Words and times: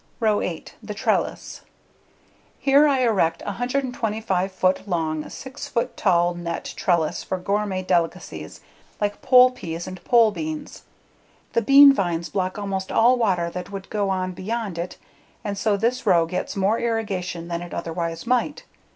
Row 0.19 0.41
8: 0.41 0.77
The 0.81 0.95
Trellis 0.95 1.61
Here 2.57 2.87
I 2.87 3.01
erect 3.01 3.43
a 3.43 3.53
125 3.61 4.51
foot 4.51 4.87
long, 4.89 5.29
6 5.29 5.67
foot 5.67 5.95
tall 5.95 6.33
net 6.33 6.73
trellis 6.75 7.23
for 7.23 7.37
gourmet 7.37 7.83
delicacies 7.83 8.61
like 8.99 9.21
pole 9.21 9.51
peas 9.51 9.85
and 9.85 10.03
pole 10.03 10.31
beans. 10.31 10.85
The 11.53 11.61
bean 11.61 11.93
vines 11.93 12.29
block 12.29 12.57
almost 12.57 12.91
all 12.91 13.15
water 13.15 13.51
that 13.51 13.71
would 13.71 13.83
to 13.91 14.09
on 14.09 14.31
beyond 14.31 14.79
it 14.79 14.97
and 15.43 15.55
so 15.55 15.77
this 15.77 16.07
row 16.07 16.25
gets 16.25 16.55
more 16.55 16.79
irrigation 16.79 17.47
than 17.47 17.61
it 17.61 17.71
otherwise 17.71 18.25
might. 18.25 18.65